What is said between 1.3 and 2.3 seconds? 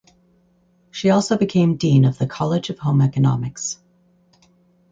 became Dean of the